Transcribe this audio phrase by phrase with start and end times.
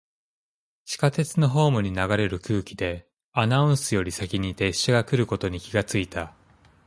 [0.83, 6.33] 地下鉄のホームに流れる空気で、アナウンスより先に列車が来ることに気がついた。